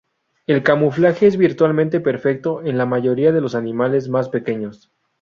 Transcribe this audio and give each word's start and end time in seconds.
El 0.47 0.63
camuflaje 0.63 1.27
es 1.27 1.37
virtualmente 1.37 1.99
perfecto 1.99 2.63
en 2.63 2.75
la 2.79 2.87
mayoría 2.87 3.31
de 3.31 3.39
los 3.39 3.53
animales 3.53 4.09
más 4.09 4.29
pequeños. 4.29 4.89